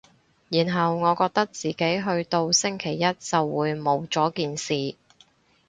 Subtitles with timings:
[0.49, 4.95] 然後我覺得自己去到星期一就會冇咗件事